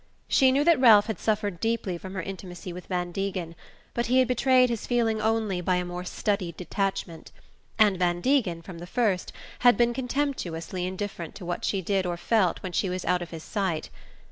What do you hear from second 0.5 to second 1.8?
knew that Ralph had suffered